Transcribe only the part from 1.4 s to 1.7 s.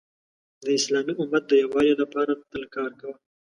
د